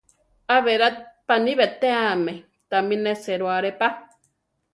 Á 0.53 0.57
berá 0.65 0.89
paní 1.27 1.51
betéame 1.61 2.33
tami 2.71 2.95
nesero 3.05 3.45
aré 3.57 3.71
pa. 3.79 3.87